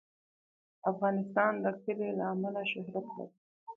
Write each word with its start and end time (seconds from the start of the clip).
افغانستان 0.91 1.53
د 1.63 1.65
کلي 1.83 2.09
له 2.17 2.25
امله 2.33 2.61
شهرت 2.71 3.05
لري. 3.17 3.35